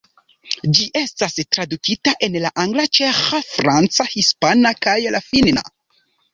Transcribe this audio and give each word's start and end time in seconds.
Ĝi 0.77 0.87
estas 1.01 1.37
tradukita 1.57 2.15
en 2.29 2.39
la 2.47 2.53
angla, 2.65 2.87
ĉeĥa, 3.01 3.43
franca, 3.53 4.09
hispana, 4.17 4.75
kaj 4.89 4.99
la 5.19 5.25
finna. 5.31 5.69